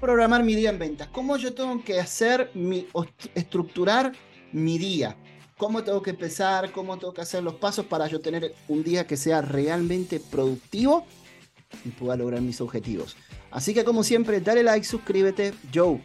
programar 0.00 0.42
mi 0.42 0.54
día 0.54 0.70
en 0.70 0.78
ventas? 0.78 1.08
¿Cómo 1.08 1.36
yo 1.36 1.54
tengo 1.54 1.82
que 1.84 2.00
hacer 2.00 2.50
mi, 2.54 2.88
estructurar 3.34 4.12
mi 4.52 4.78
día? 4.78 5.16
¿Cómo 5.56 5.84
tengo 5.84 6.00
que 6.00 6.10
empezar? 6.10 6.72
¿Cómo 6.72 6.98
tengo 6.98 7.12
que 7.12 7.20
hacer 7.20 7.42
los 7.42 7.54
pasos 7.54 7.84
para 7.84 8.06
yo 8.06 8.20
tener 8.20 8.54
un 8.68 8.82
día 8.82 9.06
que 9.06 9.16
sea 9.16 9.42
realmente 9.42 10.18
productivo 10.18 11.04
y 11.84 11.90
pueda 11.90 12.16
lograr 12.16 12.40
mis 12.40 12.60
objetivos? 12.60 13.16
Así 13.50 13.74
que 13.74 13.84
como 13.84 14.02
siempre, 14.02 14.40
dale 14.40 14.62
like, 14.62 14.86
suscríbete. 14.86 15.52
Joe, 15.72 16.00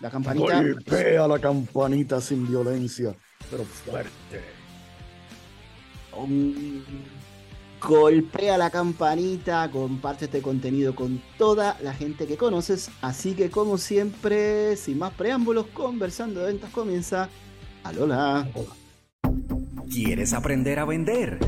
la 0.00 0.10
campanita. 0.10 0.60
Golpea 0.60 1.28
la 1.28 1.38
campanita 1.38 2.20
sin 2.20 2.48
violencia, 2.48 3.14
pero 3.50 3.64
fuerte. 3.64 4.40
Golpea 7.80 8.58
la 8.58 8.70
campanita, 8.70 9.70
comparte 9.70 10.26
este 10.26 10.42
contenido 10.42 10.94
con 10.94 11.22
toda 11.38 11.76
la 11.82 11.94
gente 11.94 12.26
que 12.26 12.36
conoces. 12.36 12.90
Así 13.00 13.34
que 13.34 13.50
como 13.50 13.78
siempre, 13.78 14.76
sin 14.76 14.98
más 14.98 15.12
preámbulos, 15.14 15.66
conversando 15.68 16.40
de 16.40 16.46
ventas 16.46 16.70
comienza. 16.70 17.28
Alola. 17.84 18.48
¿Quieres 19.90 20.32
aprender 20.32 20.78
a 20.78 20.84
vender? 20.84 21.38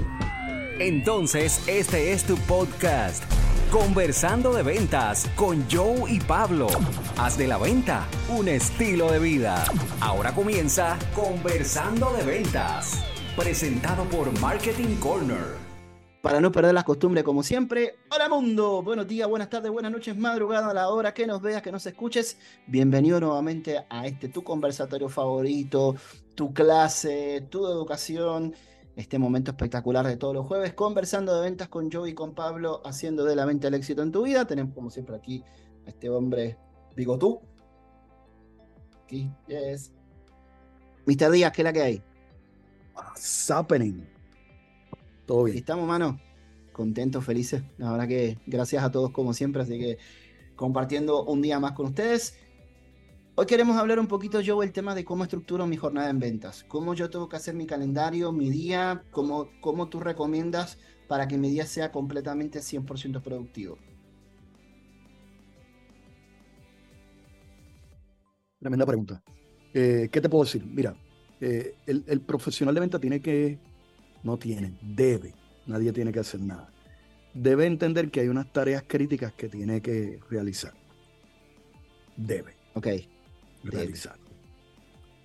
Entonces 0.79 1.61
este 1.67 2.13
es 2.13 2.25
tu 2.25 2.37
podcast 2.37 3.25
Conversando 3.71 4.55
de 4.55 4.63
ventas 4.63 5.29
con 5.37 5.63
Joe 5.71 6.11
y 6.11 6.21
Pablo. 6.21 6.69
Haz 7.19 7.37
de 7.37 7.47
la 7.47 7.59
venta 7.59 8.07
un 8.31 8.49
estilo 8.49 9.13
de 9.13 9.19
vida. 9.19 9.63
Ahora 10.01 10.35
comienza 10.35 10.99
Conversando 11.15 12.11
de 12.15 12.23
ventas. 12.23 13.05
Presentado 13.37 14.05
por 14.05 14.33
Marketing 14.41 14.97
Corner. 14.97 15.68
Para 16.23 16.41
no 16.41 16.51
perder 16.51 16.75
las 16.75 16.83
costumbres, 16.83 17.23
como 17.23 17.45
siempre, 17.45 17.95
hola 18.11 18.29
mundo, 18.29 18.83
buenos 18.83 19.07
días, 19.07 19.29
buenas 19.29 19.49
tardes, 19.49 19.71
buenas 19.71 19.93
noches, 19.93 20.17
madrugada, 20.17 20.71
a 20.71 20.75
la 20.75 20.89
hora 20.89 21.15
que 21.15 21.29
nos 21.29 21.41
veas, 21.41 21.63
que 21.63 21.71
nos 21.71 21.87
escuches. 21.87 22.39
Bienvenido 22.67 23.21
nuevamente 23.21 23.87
a 23.89 24.05
este 24.05 24.29
tu 24.29 24.43
conversatorio 24.43 25.09
favorito, 25.09 25.95
tu 26.35 26.53
clase, 26.53 27.47
tu 27.49 27.67
educación 27.67 28.53
este 28.97 29.17
momento 29.17 29.53
espectacular 29.53 30.05
de 30.05 30.17
todos 30.17 30.35
los 30.35 30.47
jueves, 30.47 30.75
conversando 30.75 31.37
de 31.37 31.43
ventas 31.43 31.69
con 31.69 31.89
Joe 31.89 32.11
y 32.11 32.15
con 32.15 32.35
Pablo, 32.35 32.83
haciendo 32.85 33.25
de 33.25 33.37
la 33.37 33.45
venta 33.45 33.69
el 33.69 33.75
éxito 33.75 34.03
en 34.03 34.11
tu 34.11 34.25
vida. 34.25 34.45
Tenemos 34.45 34.75
como 34.75 34.91
siempre 34.91 35.15
aquí 35.15 35.45
a 35.87 35.91
este 35.91 36.11
hombre 36.11 36.59
bigotú. 36.97 37.41
Aquí 39.05 39.31
es 39.47 39.93
Mr. 41.07 41.31
Díaz, 41.31 41.53
¿qué 41.53 41.63
es 41.63 41.65
la 41.65 41.73
que 41.73 41.83
hay? 41.83 42.03
What's 42.97 43.49
happening? 43.49 44.18
Todo 45.29 45.45
bien. 45.45 45.59
Estamos, 45.59 45.87
mano. 45.87 46.19
Contentos, 46.73 47.23
felices. 47.23 47.63
La 47.77 47.93
verdad 47.93 48.09
que 48.09 48.39
gracias 48.47 48.83
a 48.83 48.91
todos 48.91 49.11
como 49.11 49.35
siempre. 49.35 49.61
Así 49.61 49.79
que 49.79 49.99
compartiendo 50.57 51.23
un 51.25 51.43
día 51.43 51.61
más 51.61 51.73
con 51.73 51.87
ustedes. 51.87 52.39
Hoy 53.35 53.45
queremos 53.45 53.77
hablar 53.77 54.01
un 54.01 54.07
poquito, 54.07 54.41
yo, 54.41 54.63
el 54.63 54.73
tema 54.73 54.95
de 54.95 55.05
cómo 55.05 55.25
estructuro 55.25 55.67
mi 55.67 55.77
jornada 55.77 56.09
en 56.09 56.19
ventas. 56.19 56.65
Cómo 56.67 56.95
yo 56.95 57.11
tengo 57.11 57.29
que 57.29 57.37
hacer 57.37 57.55
mi 57.55 57.67
calendario, 57.67 58.33
mi 58.33 58.49
día, 58.49 59.05
cómo, 59.11 59.51
cómo 59.61 59.91
tú 59.91 60.01
recomiendas 60.01 60.79
para 61.09 61.29
que 61.29 61.37
mi 61.37 61.51
día 61.51 61.67
sea 61.67 61.93
completamente 61.93 62.61
100% 62.61 63.21
productivo. 63.23 63.77
Tremenda 68.59 68.87
pregunta. 68.87 69.23
Eh, 69.75 70.09
¿Qué 70.11 70.23
te 70.23 70.29
puedo 70.31 70.45
decir? 70.45 70.65
Mira, 70.65 70.97
eh, 71.43 71.77
el, 71.87 72.03
el, 72.09 72.23
profesional 72.23 72.75
de 72.75 72.81
venta 72.81 72.99
tiene 72.99 73.21
que, 73.21 73.61
no 74.29 74.39
tiene, 74.39 74.75
debe, 74.81 75.35
nadie 75.67 75.93
tiene 75.93 76.13
que 76.13 76.21
hacer 76.21 76.41
nada. 76.41 76.71
Debe 77.35 77.67
entender 77.67 78.11
que 78.11 78.21
hay 78.21 78.29
unas 78.29 78.53
tareas 78.53 78.85
críticas 78.87 79.33
que 79.33 79.49
tiene 79.49 79.83
que 79.83 80.21
realizar. 80.31 80.75
Debe. 82.17 82.55
Ok 82.75 82.89
realizar. 83.65 84.17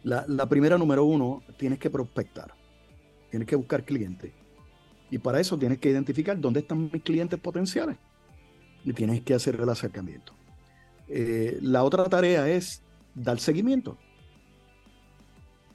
La, 0.04 0.26
la, 0.28 0.48
primera, 0.48 0.78
número 0.78 1.06
uno, 1.06 1.44
tienes 1.58 1.80
que 1.80 1.90
prospectar. 1.90 2.54
Tienes 3.30 3.48
que 3.48 3.56
buscar 3.56 3.86
clientes. 3.86 4.32
Y 5.10 5.18
para 5.18 5.40
eso 5.40 5.58
tienes 5.58 5.80
que 5.80 5.90
identificar 5.90 6.40
dónde 6.40 6.62
están 6.62 6.90
mis 6.92 7.04
clientes 7.04 7.40
potenciales. 7.40 7.98
Y 8.84 8.94
tienes 8.94 9.22
que 9.22 9.34
hacer 9.34 9.60
el 9.60 9.70
acercamiento. 9.70 10.34
Eh, 11.08 11.58
la 11.62 11.84
otra 11.84 12.04
tarea 12.06 12.50
es 12.50 12.82
dar 13.16 13.40
seguimiento. 13.40 13.98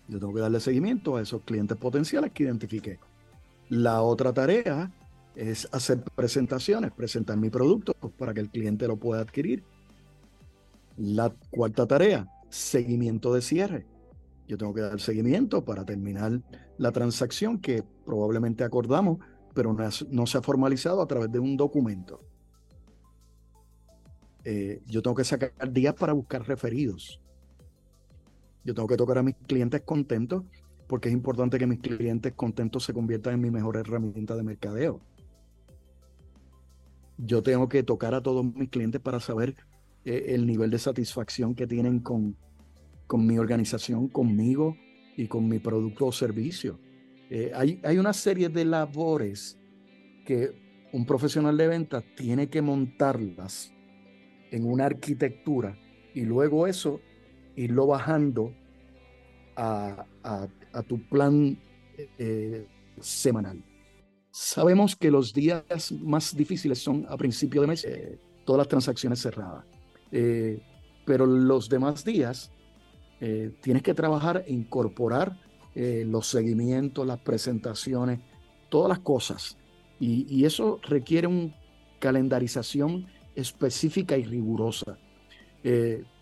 Yo 0.09 0.19
tengo 0.19 0.35
que 0.35 0.41
darle 0.41 0.61
seguimiento 0.61 1.17
a 1.17 1.23
esos 1.23 1.43
clientes 1.43 1.77
potenciales 1.77 2.33
que 2.33 2.45
identifique 2.45 2.99
La 3.69 4.03
otra 4.03 4.33
tarea 4.33 4.91
es 5.35 5.69
hacer 5.73 6.03
presentaciones, 6.15 6.91
presentar 6.93 7.37
mi 7.37 7.51
producto 7.51 7.95
para 8.17 8.33
que 8.33 8.41
el 8.41 8.51
cliente 8.51 8.89
lo 8.89 8.97
pueda 8.97 9.21
adquirir. 9.21 9.63
La 10.97 11.31
cuarta 11.51 11.87
tarea, 11.87 12.27
seguimiento 12.49 13.33
de 13.35 13.43
cierre. 13.43 13.87
Yo 14.49 14.57
tengo 14.57 14.73
que 14.73 14.81
dar 14.81 14.99
seguimiento 15.01 15.65
para 15.65 15.85
terminar 15.85 16.41
la 16.79 16.91
transacción 16.91 17.59
que 17.59 17.85
probablemente 18.07 18.65
acordamos, 18.65 19.19
pero 19.55 19.77
no, 20.11 20.27
se 20.27 20.39
ha 20.39 20.43
formalizado 20.43 21.03
a 21.03 21.07
través 21.07 21.31
de 21.31 21.39
un 21.39 21.57
documento. 21.57 22.21
Eh, 24.45 24.81
yo 24.87 25.03
tengo 25.03 25.15
que 25.15 25.25
sacar 25.25 25.53
días 25.71 25.95
para 25.95 26.15
buscar 26.15 26.49
referidos. 26.49 27.21
Yo 28.65 28.75
tengo 28.75 28.89
que 28.89 28.97
tocar 28.97 29.19
a 29.19 29.23
mis 29.23 29.35
clientes 29.47 29.83
contentos 29.83 30.45
porque 30.89 31.09
es 31.09 31.15
importante 31.15 31.59
que 31.59 31.67
mis 31.67 31.81
clientes 31.81 32.33
contentos 32.33 32.85
se 32.85 32.93
conviertan 32.93 33.35
en 33.35 33.41
mi 33.43 33.51
mejor 33.51 33.77
herramienta 33.77 34.35
de 34.35 34.43
mercadeo. 34.43 35.01
Yo 37.19 37.43
tengo 37.43 37.69
que 37.69 37.83
tocar 37.83 38.15
a 38.15 38.23
todos 38.23 38.45
mis 38.45 38.71
clientes 38.71 39.01
para 39.01 39.21
saber 39.21 39.55
eh, 40.05 40.27
el 40.29 40.47
nivel 40.47 40.71
de 40.71 40.79
satisfacción 40.79 41.55
que 41.55 41.67
tienen 41.67 42.01
con, 42.01 42.37
con 43.07 43.27
mi 43.27 43.39
organización, 43.39 44.09
conmigo 44.09 44.77
y 45.17 45.27
con 45.27 45.49
mi 45.49 45.59
producto 45.59 46.07
o 46.07 46.13
servicio. 46.13 46.81
Eh, 47.31 47.53
hay, 47.55 47.81
hay 47.85 47.99
una 47.99 48.13
serie 48.13 48.49
de 48.49 48.65
labores 48.65 49.59
que 50.25 50.53
un 50.93 51.05
profesional 51.05 51.57
de 51.57 51.69
venta 51.69 52.03
tiene 52.17 52.49
que 52.49 52.63
montarlas 52.63 53.73
en 54.51 54.65
una 54.65 54.87
arquitectura 54.87 55.77
y 56.15 56.23
luego 56.23 56.67
eso 56.67 57.01
irlo 57.57 57.87
bajando 57.87 58.55
a, 59.57 60.07
tu 60.87 61.03
plan 61.09 61.59
eh, 62.19 62.67
semanal. 63.01 63.63
Sabemos 64.31 64.95
que 64.95 65.11
los 65.11 65.33
días 65.33 65.93
más 66.01 66.37
difíciles 66.37 66.79
son 66.79 67.07
a 67.09 67.17
principio 67.17 67.63
de 67.63 67.67
mes, 67.67 67.87
todas 68.45 68.59
las 68.59 68.69
transacciones 68.69 69.21
cerradas. 69.21 69.65
Eh, 70.11 70.61
pero 71.05 71.27
los 71.27 71.69
demás 71.69 72.05
días 72.05 72.51
eh, 73.21 73.53
tienes 73.61 73.83
que 73.83 73.95
trabajar 73.95 74.45
e 74.47 74.53
incorporar 74.53 75.39
eh, 75.75 76.05
los 76.07 76.29
seguimientos, 76.29 77.07
las 77.07 77.19
presentaciones, 77.21 78.21
todas 78.69 78.89
las 78.89 79.01
cosas. 79.01 79.57
Y, 80.01 80.45
eso 80.45 80.81
requiere 80.83 81.27
una 81.27 81.55
calendarización 81.99 83.07
específica 83.35 84.17
y 84.17 84.25
rigurosa. 84.25 84.97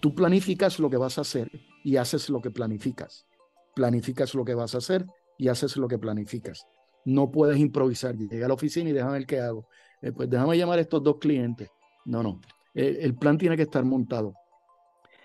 tú 0.01 0.15
planificas 0.15 0.79
lo 0.81 0.89
que 0.89 0.97
vas 0.97 1.19
a 1.19 1.21
hacer 1.21 1.51
y 1.85 1.97
haces 1.97 2.31
lo 2.31 2.41
que 2.41 2.51
planificas. 2.51 3.27
Planificas 3.77 4.35
lo 4.35 4.45
que 4.45 4.55
vas 4.55 4.75
a 4.75 4.79
hacer 4.79 5.07
y 5.39 5.47
haces 5.47 5.77
lo 5.77 5.87
que 5.87 5.99
planificas. 5.99 6.67
No 7.05 7.31
puedes 7.31 7.59
improvisar. 7.59 8.17
Llega 8.17 8.47
a 8.47 8.49
la 8.49 8.55
oficina 8.55 8.91
y 8.91 8.93
déjame 8.93 9.13
ver 9.13 9.27
qué 9.27 9.39
hago. 9.39 9.69
pues 10.17 10.29
déjame 10.29 10.59
llamar 10.59 10.79
a 10.79 10.83
estos 10.83 11.03
dos 11.03 11.19
clientes. 11.21 11.69
No, 12.07 12.23
no. 12.23 12.41
Eh, 12.75 12.99
el 13.03 13.15
plan 13.15 13.39
tiene 13.39 13.57
que 13.57 13.63
estar 13.63 13.85
montado. 13.85 14.35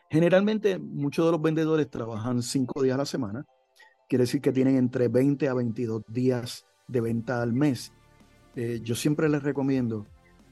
Generalmente 0.09 0.78
muchos 0.78 1.25
de 1.25 1.31
los 1.31 1.41
vendedores 1.41 1.89
trabajan 1.89 2.41
cinco 2.41 2.81
días 2.84 2.95
a 2.95 3.00
la 3.00 3.06
semana, 3.06 3.45
quiere 4.09 4.23
decir 4.23 4.41
que 4.41 4.51
tienen 4.51 4.75
entre 4.75 5.07
20 5.07 5.47
a 5.47 5.53
22 5.53 6.03
días 6.09 6.66
de 6.88 7.00
venta 7.00 7.41
al 7.41 7.53
mes. 7.53 7.94
Eh, 8.57 8.81
yo 8.83 8.95
siempre 8.95 9.29
les 9.29 9.41
recomiendo 9.41 10.06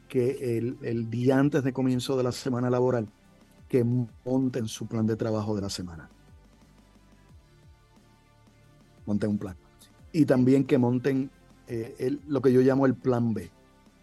que 0.07 0.57
el, 0.57 1.09
día 1.09 1.37
antes 1.37 1.63
de 1.63 1.73
comienzo 1.73 2.17
de 2.17 2.23
la 2.23 2.31
semana 2.31 2.69
laboral, 2.69 3.09
que 3.67 3.83
monten 3.83 4.67
su 4.67 4.87
plan 4.87 5.05
de 5.05 5.15
trabajo 5.15 5.55
de 5.55 5.61
la 5.61 5.69
semana. 5.69 6.09
Monten 9.09 9.31
un 9.31 9.37
plan. 9.37 9.55
Y 10.13 10.25
también 10.25 10.63
que 10.63 10.77
monten 10.77 11.29
eh, 11.67 12.17
lo 12.27 12.41
que 12.41 12.53
yo 12.53 12.61
llamo 12.61 12.85
el 12.85 12.95
plan 12.95 13.33
B 13.33 13.51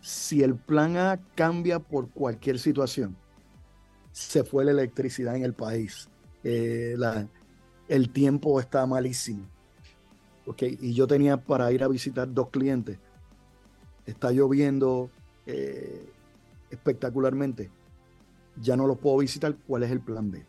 si 0.07 0.45
el 0.45 0.55
plan 0.55 0.97
A 0.97 1.19
cambia 1.35 1.81
por 1.81 2.09
cualquier 2.11 2.61
situación, 2.61 3.17
se 4.13 4.45
fue 4.45 4.65
la 4.65 4.71
electricidad 4.71 5.35
en 5.35 5.43
el 5.43 5.53
país, 5.53 6.09
eh, 6.45 6.97
el 7.89 8.11
tiempo 8.11 8.61
está 8.61 8.87
malísimo, 8.87 9.43
okay, 10.47 10.79
y 10.81 10.95
yo 10.95 11.09
tenía 11.09 11.37
para 11.39 11.73
ir 11.73 11.83
a 11.83 11.89
visitar 11.89 12.33
dos 12.33 12.51
clientes, 12.51 13.01
está 14.07 14.31
lloviendo 14.31 15.11
eh, 15.45 16.09
espectacularmente, 16.71 17.69
ya 18.63 18.77
no 18.77 18.87
los 18.87 18.99
puedo 18.99 19.19
visitar, 19.19 19.57
¿cuál 19.67 19.83
es 19.83 19.91
el 19.91 19.99
plan 19.99 20.31
B? 20.31 20.45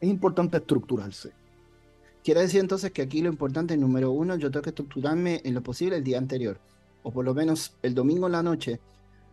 Es 0.00 0.08
importante 0.08 0.58
estructurarse. 0.58 1.32
Quiere 2.22 2.40
decir 2.40 2.60
entonces 2.60 2.90
que 2.90 3.02
aquí 3.02 3.22
lo 3.22 3.28
importante, 3.28 3.76
número 3.76 4.10
uno, 4.10 4.36
yo 4.36 4.50
tengo 4.50 4.62
que 4.62 4.70
estructurarme 4.70 5.40
en 5.44 5.54
lo 5.54 5.62
posible 5.62 5.96
el 5.96 6.04
día 6.04 6.18
anterior, 6.18 6.60
o 7.02 7.12
por 7.12 7.24
lo 7.24 7.34
menos 7.34 7.76
el 7.82 7.94
domingo 7.94 8.26
en 8.26 8.32
la 8.32 8.42
noche, 8.42 8.80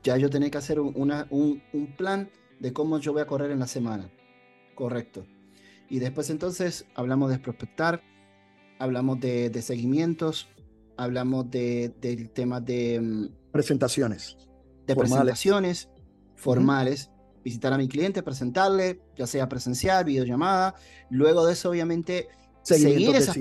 ya 0.03 0.17
yo 0.17 0.29
tenía 0.29 0.51
que 0.51 0.57
hacer 0.57 0.79
una, 0.79 1.25
un, 1.31 1.63
un 1.73 1.95
plan 1.95 2.29
de 2.59 2.71
cómo 2.71 2.99
yo 2.99 3.13
voy 3.13 3.21
a 3.21 3.27
correr 3.27 3.51
en 3.51 3.59
la 3.59 3.67
semana. 3.67 4.11
Correcto. 4.75 5.25
Y 5.89 5.99
después 5.99 6.29
entonces 6.29 6.85
hablamos 6.95 7.31
de 7.31 7.39
prospectar, 7.39 8.01
hablamos 8.79 9.19
de, 9.19 9.49
de 9.49 9.61
seguimientos, 9.61 10.47
hablamos 10.97 11.49
de, 11.49 11.93
del 11.99 12.29
tema 12.29 12.61
de... 12.61 12.99
Mm, 13.01 13.51
presentaciones. 13.51 14.37
De 14.87 14.95
presentaciones 14.95 15.89
formales. 16.35 17.09
Visitar 17.43 17.73
a 17.73 17.77
mi 17.77 17.87
cliente, 17.87 18.23
presentarle, 18.23 19.01
ya 19.17 19.27
sea 19.27 19.49
presencial, 19.49 20.05
videollamada. 20.05 20.75
Luego 21.09 21.45
de 21.45 21.53
eso, 21.53 21.69
obviamente, 21.69 22.29
seguir 22.61 23.15
esas 23.15 23.37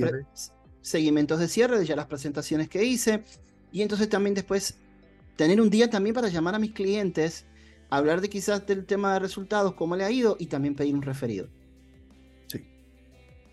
seguimientos 0.80 1.38
de 1.38 1.48
cierre 1.48 1.78
de 1.78 1.86
ya 1.86 1.96
las 1.96 2.06
presentaciones 2.06 2.68
que 2.68 2.84
hice. 2.84 3.22
Y 3.70 3.82
entonces 3.82 4.08
también 4.08 4.34
después 4.34 4.76
tener 5.36 5.60
un 5.60 5.70
día 5.70 5.88
también 5.88 6.14
para 6.14 6.28
llamar 6.28 6.54
a 6.54 6.58
mis 6.58 6.72
clientes, 6.72 7.46
hablar 7.88 8.20
de 8.20 8.28
quizás 8.28 8.66
del 8.66 8.84
tema 8.84 9.14
de 9.14 9.20
resultados, 9.20 9.74
cómo 9.74 9.96
le 9.96 10.04
ha 10.04 10.10
ido 10.10 10.36
y 10.38 10.46
también 10.46 10.74
pedir 10.74 10.94
un 10.94 11.02
referido. 11.02 11.48
Sí. 12.48 12.66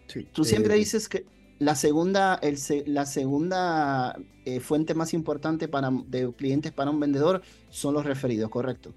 sí. 0.08 0.28
Tú 0.34 0.44
siempre 0.44 0.76
eh, 0.76 0.78
dices 0.78 1.08
que 1.08 1.26
la 1.60 1.76
segunda, 1.76 2.36
el, 2.42 2.58
la 2.88 3.06
segunda 3.06 4.18
eh, 4.46 4.60
fuente 4.60 4.94
más 4.94 5.14
importante 5.14 5.68
para, 5.68 5.92
de 6.08 6.34
clientes 6.34 6.72
para 6.72 6.90
un 6.90 7.00
vendedor 7.00 7.42
son 7.70 7.94
los 7.94 8.06
referidos, 8.06 8.50
¿correcto? 8.50 8.94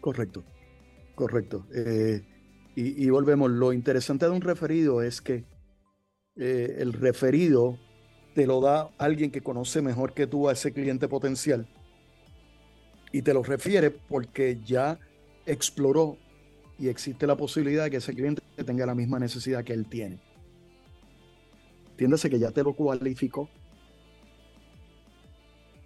Correcto, 0.00 0.44
correcto. 1.14 1.66
Eh, 1.74 2.22
y, 2.76 3.10
volvemos, 3.10 3.50
lo 3.50 3.72
interesante 3.72 4.26
de 4.26 4.30
un 4.30 4.40
referido 4.40 5.02
es 5.02 5.20
que 5.20 5.44
eh, 6.36 6.76
el 6.78 6.92
referido 6.92 7.76
te 8.34 8.46
lo 8.46 8.60
da 8.60 8.90
alguien 8.98 9.32
que 9.32 9.40
conoce 9.40 9.82
mejor 9.82 10.14
que 10.14 10.28
tú 10.28 10.48
a 10.48 10.52
ese 10.52 10.72
cliente 10.72 11.08
potencial 11.08 11.66
y 13.10 13.22
te 13.22 13.34
lo 13.34 13.42
refiere 13.42 13.90
porque 13.90 14.60
ya 14.64 15.00
exploró 15.44 16.18
y 16.78 16.86
existe 16.86 17.26
la 17.26 17.36
posibilidad 17.36 17.82
de 17.84 17.90
que 17.90 17.96
ese 17.96 18.14
cliente 18.14 18.42
tenga 18.64 18.86
la 18.86 18.94
misma 18.94 19.18
necesidad 19.18 19.64
que 19.64 19.72
él 19.72 19.88
tiene. 19.88 20.20
Entiéndase 21.90 22.30
que 22.30 22.38
ya 22.38 22.52
te 22.52 22.62
lo 22.62 22.74
cualificó. 22.74 23.48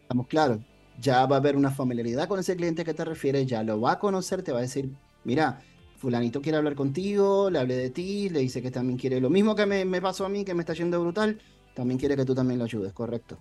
Estamos 0.03 0.27
claros. 0.27 0.59
Ya 1.03 1.27
va 1.27 1.37
a 1.37 1.39
haber 1.41 1.57
una 1.57 1.73
familiaridad 1.73 2.29
con 2.29 2.39
ese 2.39 2.55
cliente 2.55 2.85
que 2.85 2.95
te 2.95 3.05
refieres, 3.05 3.47
ya 3.47 3.65
lo 3.65 3.81
va 3.81 3.93
a 3.93 3.99
conocer, 3.99 4.43
te 4.43 4.53
va 4.53 4.59
a 4.59 4.63
decir, 4.63 4.89
mira, 5.25 5.61
fulanito 5.99 6.41
quiere 6.41 6.59
hablar 6.59 6.77
contigo, 6.77 7.51
le 7.51 7.59
hablé 7.59 7.77
de 7.77 7.91
ti, 7.91 8.29
le 8.29 8.39
dice 8.39 8.63
que 8.63 8.71
también 8.71 8.99
quiere 8.99 9.21
lo 9.21 9.29
mismo 9.29 9.57
que 9.57 9.67
me, 9.67 10.01
pasó 10.01 10.25
a 10.25 10.29
mí, 10.29 10.45
que 10.45 10.55
me 10.55 10.61
está 10.61 10.75
yendo 10.75 11.01
brutal, 11.01 11.41
también 11.75 11.99
quiere 11.99 12.15
que 12.15 12.25
tú 12.25 12.37
también 12.37 12.59
lo 12.59 12.65
ayudes, 12.65 12.93
¿correcto? 12.93 13.37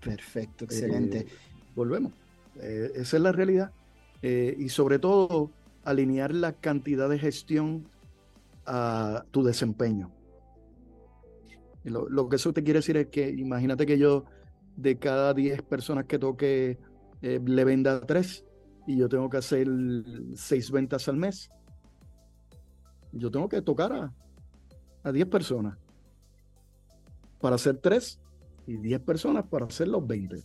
Perfecto, 0.00 0.64
excelente. 0.64 1.18
Eh, 1.18 1.26
volvemos. 1.74 2.12
Eh, 2.60 2.92
esa 2.94 3.16
es 3.16 3.22
la 3.22 3.32
realidad. 3.32 3.72
Eh, 4.22 4.54
y 4.58 4.68
sobre 4.68 5.00
todo, 5.00 5.50
alinear 5.84 6.32
la 6.32 6.52
cantidad 6.52 7.08
de 7.08 7.18
gestión 7.18 7.88
a 8.64 9.24
tu 9.32 9.42
desempeño. 9.42 10.12
Lo, 11.84 12.28
que 12.28 12.36
eso 12.36 12.52
te 12.52 12.62
quiere 12.62 12.80
decir 12.80 12.96
es 12.98 13.06
que 13.08 13.28
imagínate 13.30 13.86
que 13.86 13.98
yo 13.98 14.24
de 14.76 14.98
cada 14.98 15.34
10 15.34 15.62
personas 15.62 16.04
que 16.06 16.18
toque 16.18 16.78
eh, 17.22 17.40
le 17.44 17.64
venda 17.64 18.00
3 18.00 18.44
y 18.86 18.96
yo 18.96 19.08
tengo 19.08 19.28
que 19.28 19.36
hacer 19.36 19.68
6 20.34 20.70
ventas 20.70 21.08
al 21.08 21.16
mes. 21.16 21.50
Yo 23.12 23.30
tengo 23.30 23.48
que 23.48 23.62
tocar 23.62 23.92
a, 23.92 24.12
a 25.02 25.12
10 25.12 25.26
personas 25.26 25.76
para 27.40 27.56
hacer 27.56 27.78
3 27.78 28.20
y 28.66 28.76
10 28.76 29.00
personas 29.00 29.44
para 29.46 29.66
hacer 29.66 29.88
los 29.88 30.06
20. 30.06 30.42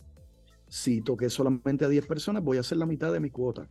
Si 0.68 1.00
toqué 1.00 1.30
solamente 1.30 1.84
a 1.84 1.88
10 1.88 2.06
personas, 2.06 2.42
voy 2.42 2.56
a 2.56 2.60
hacer 2.60 2.78
la 2.78 2.86
mitad 2.86 3.12
de 3.12 3.20
mi 3.20 3.30
cuota. 3.30 3.68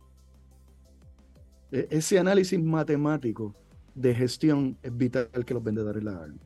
E, 1.70 1.88
ese 1.90 2.18
análisis 2.18 2.60
matemático 2.62 3.54
de 3.94 4.14
gestión 4.14 4.78
es 4.82 4.96
vital 4.96 5.28
que 5.44 5.54
los 5.54 5.62
vendedores 5.62 6.02
la 6.02 6.12
hagan 6.12 6.40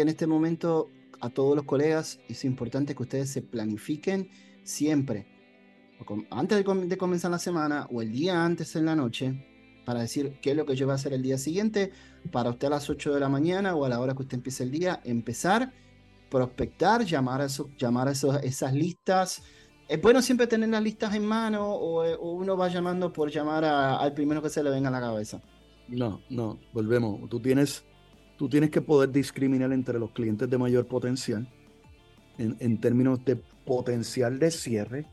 en 0.00 0.08
este 0.08 0.26
momento 0.26 0.88
a 1.20 1.30
todos 1.30 1.56
los 1.56 1.64
colegas 1.64 2.20
es 2.28 2.44
importante 2.44 2.94
que 2.94 3.02
ustedes 3.02 3.30
se 3.30 3.42
planifiquen 3.42 4.30
siempre, 4.62 5.26
antes 6.30 6.64
de, 6.64 6.96
comenzar 6.96 7.30
la 7.30 7.38
semana 7.38 7.86
o 7.92 8.02
el 8.02 8.10
día 8.10 8.44
antes 8.44 8.74
en 8.76 8.86
la 8.86 8.96
noche, 8.96 9.82
para 9.84 10.00
decir 10.00 10.38
qué 10.40 10.52
es 10.52 10.56
lo 10.56 10.64
que 10.64 10.76
yo 10.76 10.86
voy 10.86 10.92
a 10.92 10.94
hacer 10.94 11.12
el 11.12 11.22
día 11.22 11.38
siguiente, 11.38 11.92
para 12.30 12.50
usted 12.50 12.68
a 12.68 12.70
las 12.70 12.88
8 12.88 13.14
de 13.14 13.20
la 13.20 13.28
mañana 13.28 13.74
o 13.74 13.84
a 13.84 13.88
la 13.88 14.00
hora 14.00 14.14
que 14.14 14.22
usted 14.22 14.36
empiece 14.36 14.64
el 14.64 14.70
día, 14.70 15.00
empezar, 15.04 15.72
prospectar, 16.30 17.04
llamar 17.04 17.42
a, 17.42 17.48
llamar 17.76 18.08
a 18.08 18.12
esas 18.12 18.72
listas. 18.72 19.42
Es 19.88 20.00
bueno 20.00 20.22
siempre 20.22 20.46
tener 20.46 20.68
las 20.68 20.82
listas 20.82 21.14
en 21.14 21.26
mano 21.26 21.68
o, 21.68 22.32
uno 22.32 22.56
va 22.56 22.68
llamando 22.68 23.12
por 23.12 23.30
llamar 23.30 23.64
al 23.64 24.12
primero 24.14 24.40
que 24.40 24.48
se 24.48 24.62
le 24.62 24.70
venga 24.70 24.88
a 24.88 24.92
la 24.92 25.00
cabeza. 25.00 25.42
No, 25.88 26.22
no, 26.30 26.60
volvemos. 26.72 27.28
Tú 27.28 27.40
tienes 27.40 27.84
tú 28.40 28.48
tienes 28.48 28.70
que 28.70 28.80
poder 28.80 29.12
discriminar 29.12 29.70
entre 29.70 29.98
los 29.98 30.12
clientes 30.12 30.48
de 30.48 30.56
mayor 30.56 30.86
potencial 30.86 31.46
en, 32.38 32.80
términos 32.80 33.22
de 33.22 33.36
potencial 33.36 34.38
de 34.38 34.50
cierre 34.50 35.06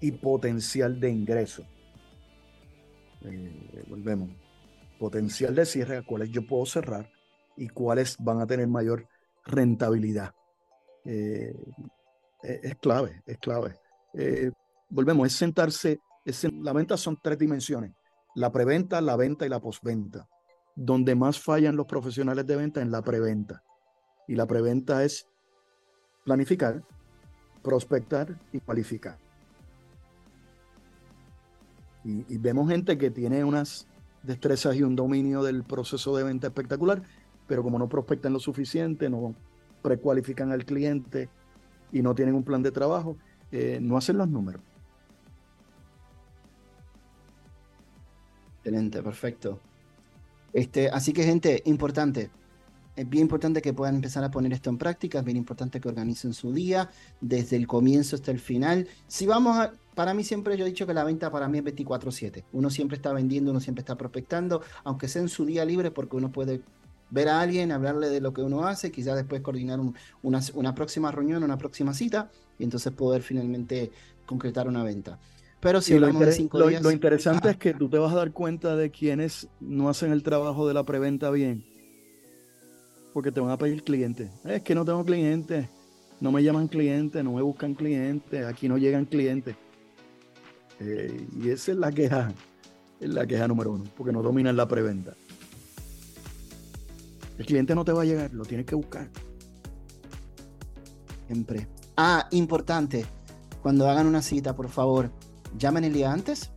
y 0.00 0.12
potencial 0.12 1.00
de 1.00 1.10
ingreso. 1.10 1.64
Eh, 3.22 3.84
volvemos. 3.88 4.30
Potencial 4.96 5.56
de 5.56 5.66
cierre 5.66 5.96
a 5.96 6.02
cuáles 6.02 6.30
yo 6.30 6.46
puedo 6.46 6.64
cerrar 6.66 7.10
y 7.56 7.66
cuáles 7.66 8.16
van 8.20 8.40
a 8.40 8.46
tener 8.46 8.68
mayor 8.68 9.08
rentabilidad. 9.44 10.32
Eh, 11.04 11.52
es, 12.44 12.76
clave, 12.76 13.22
es 13.26 13.38
clave. 13.38 13.74
Eh, 14.14 14.52
volvemos, 14.88 15.26
es 15.26 15.32
sentarse, 15.32 15.98
la 16.62 16.72
venta 16.72 16.96
son 16.96 17.18
tres 17.20 17.38
dimensiones, 17.40 17.90
la 18.36 18.52
preventa, 18.52 19.00
la 19.00 19.16
venta 19.16 19.44
y 19.44 19.48
la 19.48 19.58
postventa 19.58 20.28
donde 20.78 21.16
más 21.16 21.40
fallan 21.40 21.74
los 21.74 21.86
profesionales 21.86 22.46
de 22.46 22.54
venta 22.54 22.80
en 22.80 22.92
la 22.92 23.02
preventa. 23.02 23.64
Y 24.28 24.36
la 24.36 24.46
preventa 24.46 25.02
es 25.02 25.26
planificar, 26.24 26.84
prospectar 27.64 28.38
y 28.52 28.60
cualificar. 28.60 29.18
Y, 32.04 32.38
vemos 32.38 32.70
gente 32.70 32.96
que 32.96 33.10
tiene 33.10 33.42
unas 33.42 33.88
destrezas 34.22 34.76
y 34.76 34.84
un 34.84 34.94
dominio 34.94 35.42
del 35.42 35.64
proceso 35.64 36.16
de 36.16 36.22
venta 36.22 36.46
espectacular, 36.46 37.02
pero 37.48 37.64
como 37.64 37.76
no 37.80 37.88
prospectan 37.88 38.32
lo 38.32 38.38
suficiente, 38.38 39.10
no 39.10 39.34
precualifican 39.82 40.52
al 40.52 40.64
cliente 40.64 41.28
y 41.90 42.02
no 42.02 42.14
tienen 42.14 42.36
un 42.36 42.44
plan 42.44 42.62
de 42.62 42.70
trabajo, 42.70 43.16
eh, 43.50 43.80
no 43.82 43.96
hacen 43.96 44.16
los 44.16 44.28
números. 44.28 44.62
Excelente, 48.58 49.02
perfecto. 49.02 49.60
Este, 50.58 50.88
así 50.88 51.12
que 51.12 51.22
gente, 51.22 51.62
importante, 51.66 52.32
es 52.96 53.08
bien 53.08 53.22
importante 53.22 53.62
que 53.62 53.72
puedan 53.72 53.94
empezar 53.94 54.24
a 54.24 54.30
poner 54.32 54.52
esto 54.52 54.70
en 54.70 54.76
práctica, 54.76 55.20
es 55.20 55.24
bien 55.24 55.36
importante 55.36 55.80
que 55.80 55.88
organicen 55.88 56.34
su 56.34 56.52
día 56.52 56.90
desde 57.20 57.54
el 57.54 57.68
comienzo 57.68 58.16
hasta 58.16 58.32
el 58.32 58.40
final. 58.40 58.88
Si 59.06 59.24
vamos 59.24 59.56
a, 59.56 59.72
para 59.94 60.14
mí 60.14 60.24
siempre 60.24 60.56
yo 60.56 60.64
he 60.66 60.68
dicho 60.68 60.84
que 60.84 60.94
la 60.94 61.04
venta 61.04 61.30
para 61.30 61.46
mí 61.46 61.58
es 61.58 61.64
24/7. 61.64 62.44
Uno 62.52 62.70
siempre 62.70 62.96
está 62.96 63.12
vendiendo, 63.12 63.52
uno 63.52 63.60
siempre 63.60 63.82
está 63.82 63.96
prospectando, 63.96 64.62
aunque 64.82 65.06
sea 65.06 65.22
en 65.22 65.28
su 65.28 65.46
día 65.46 65.64
libre 65.64 65.92
porque 65.92 66.16
uno 66.16 66.32
puede 66.32 66.60
ver 67.10 67.28
a 67.28 67.40
alguien, 67.40 67.70
hablarle 67.70 68.08
de 68.08 68.20
lo 68.20 68.32
que 68.32 68.42
uno 68.42 68.66
hace, 68.66 68.90
quizás 68.90 69.14
después 69.14 69.42
coordinar 69.42 69.78
una, 70.22 70.40
una 70.54 70.74
próxima 70.74 71.12
reunión, 71.12 71.44
una 71.44 71.56
próxima 71.56 71.94
cita 71.94 72.32
y 72.58 72.64
entonces 72.64 72.92
poder 72.92 73.22
finalmente 73.22 73.92
concretar 74.26 74.66
una 74.66 74.82
venta. 74.82 75.20
Pero 75.60 75.80
si 75.80 75.94
hablamos 75.94 76.24
de 76.24 76.32
cinco 76.32 76.58
lo, 76.58 76.68
días. 76.68 76.82
Lo 76.82 76.92
interesante 76.92 77.50
es 77.50 77.56
que 77.56 77.74
tú 77.74 77.88
te 77.88 77.98
vas 77.98 78.12
a 78.12 78.16
dar 78.16 78.32
cuenta 78.32 78.76
de 78.76 78.90
quienes 78.90 79.48
no 79.60 79.88
hacen 79.88 80.12
el 80.12 80.22
trabajo 80.22 80.68
de 80.68 80.74
la 80.74 80.84
preventa 80.84 81.30
bien. 81.30 81.64
Porque 83.12 83.32
te 83.32 83.40
van 83.40 83.50
a 83.50 83.58
pedir 83.58 83.82
clientes. 83.82 84.30
Es 84.44 84.62
que 84.62 84.74
no 84.74 84.84
tengo 84.84 85.04
clientes. 85.04 85.68
No 86.20 86.30
me 86.30 86.42
llaman 86.42 86.68
clientes, 86.68 87.22
no 87.24 87.32
me 87.32 87.42
buscan 87.42 87.74
clientes. 87.74 88.44
Aquí 88.44 88.68
no 88.68 88.78
llegan 88.78 89.04
clientes. 89.04 89.56
Eh, 90.80 91.26
y 91.40 91.48
esa 91.48 91.72
es 91.72 91.78
la 91.78 91.90
queja. 91.90 92.32
Es 93.00 93.08
la 93.08 93.26
queja 93.26 93.48
número 93.48 93.72
uno. 93.72 93.84
Porque 93.96 94.12
no 94.12 94.22
dominan 94.22 94.56
la 94.56 94.68
preventa. 94.68 95.14
El 97.36 97.46
cliente 97.46 97.74
no 97.74 97.84
te 97.84 97.92
va 97.92 98.02
a 98.02 98.04
llegar, 98.04 98.32
lo 98.32 98.44
tienes 98.44 98.66
que 98.66 98.74
buscar. 98.74 99.08
Siempre. 101.26 101.68
Ah, 101.96 102.28
importante. 102.32 103.06
Cuando 103.62 103.88
hagan 103.88 104.06
una 104.06 104.22
cita, 104.22 104.56
por 104.56 104.68
favor, 104.68 105.10
llamen 105.56 105.84
el 105.84 105.92
día 105.92 106.12
antes, 106.12 106.50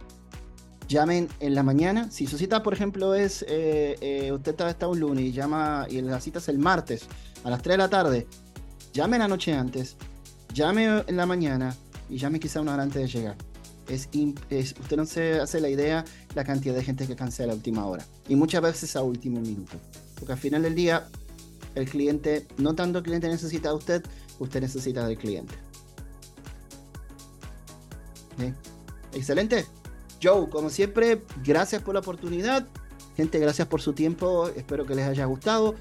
llamen 0.88 1.30
en 1.40 1.56
la 1.56 1.64
mañana. 1.64 2.12
Si 2.12 2.28
su 2.28 2.38
cita, 2.38 2.62
por 2.62 2.74
ejemplo, 2.74 3.16
es, 3.16 3.44
eh, 3.48 3.98
eh, 4.02 4.32
usted 4.32 4.60
está 4.68 4.88
un 4.88 5.00
lunes 5.00 5.26
y 5.26 5.32
llama 5.32 5.88
y 5.90 6.02
la 6.02 6.20
cita 6.20 6.40
es 6.40 6.50
el 6.50 6.60
martes 6.60 7.08
a 7.44 7.50
las 7.50 7.62
3 7.62 7.74
de 7.74 7.78
la 7.78 7.90
tarde, 7.90 8.28
llame 8.94 9.18
la 9.18 9.28
noche 9.28 9.54
antes, 9.54 9.96
llame 10.54 11.04
en 11.08 11.18
la 11.18 11.26
mañana 11.26 11.76
y 12.10 12.18
llame 12.18 12.40
quizá 12.40 12.62
una 12.62 12.74
hora 12.74 12.84
antes 12.84 13.02
de 13.02 13.08
llegar. 13.08 13.36
Es, 13.88 14.08
usted 14.80 14.96
no 14.96 15.06
se 15.06 15.40
hace 15.40 15.60
la 15.60 15.70
idea 15.70 16.06
la 16.36 16.44
cantidad 16.44 16.74
de 16.74 16.84
gente 16.84 17.08
que 17.08 17.16
cancela 17.16 17.52
a 17.52 17.56
última 17.56 17.86
hora 17.86 18.06
y 18.30 18.36
muchas 18.36 18.62
veces 18.62 18.96
a 18.96 19.02
último 19.02 19.42
minuto. 19.42 19.78
Porque 20.16 20.34
al 20.34 20.40
final 20.40 20.62
del 20.62 20.76
día, 20.76 21.08
el 21.76 21.90
cliente, 21.90 22.48
no 22.58 22.76
tanto 22.76 23.00
el 23.00 23.04
cliente 23.04 23.28
necesita 23.28 23.70
de 23.70 23.76
usted, 23.76 24.04
usted 24.40 24.62
necesita 24.62 25.08
del 25.08 25.18
cliente. 25.18 25.56
Excelente. 29.14 29.66
Joe, 30.22 30.50
como 30.50 30.70
siempre, 30.70 31.24
gracias 31.44 31.82
por 31.82 31.96
la 31.96 32.02
oportunidad. 32.02 32.68
Gente, 33.18 33.40
gracias 33.40 33.68
por 33.68 33.82
su 33.82 33.94
tiempo. 33.94 34.48
Espero 34.50 34.86
que 34.86 34.94
les 34.96 35.08
haya 35.08 35.26
gustado. 35.26 35.74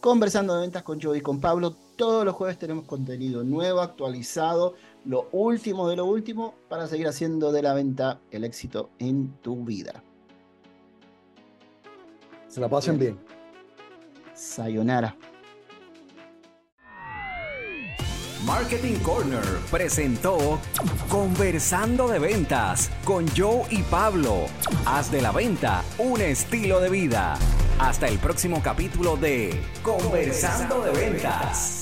conversando 0.00 0.54
de 0.54 0.60
ventas 0.60 0.82
con 0.82 1.00
Joe 1.00 1.16
y 1.18 1.22
con 1.22 1.40
Pablo. 1.40 1.74
Todos 2.02 2.24
los 2.24 2.34
jueves 2.34 2.58
tenemos 2.58 2.84
contenido 2.84 3.44
nuevo, 3.44 3.80
actualizado, 3.80 4.74
lo 5.04 5.28
último 5.30 5.88
de 5.88 5.94
lo 5.94 6.04
último 6.04 6.52
para 6.68 6.88
seguir 6.88 7.06
haciendo 7.06 7.52
de 7.52 7.62
la 7.62 7.74
venta 7.74 8.18
el 8.32 8.42
éxito 8.42 8.90
en 8.98 9.34
tu 9.40 9.64
vida. 9.64 10.02
Se 12.48 12.60
la 12.60 12.68
pasen 12.68 12.98
bien. 12.98 13.20
Sayonara. 14.34 15.16
Marketing 18.44 18.98
Corner 19.04 19.44
presentó 19.70 20.58
Conversando 21.08 22.08
de 22.08 22.18
Ventas 22.18 22.90
con 23.04 23.28
Joe 23.28 23.62
y 23.70 23.80
Pablo. 23.82 24.46
Haz 24.86 25.12
de 25.12 25.22
la 25.22 25.30
venta 25.30 25.84
un 25.98 26.20
estilo 26.20 26.80
de 26.80 26.90
vida. 26.90 27.36
Hasta 27.78 28.08
el 28.08 28.18
próximo 28.18 28.60
capítulo 28.60 29.16
de 29.16 29.62
Conversando 29.84 30.82
de 30.82 30.90
Ventas. 30.90 31.81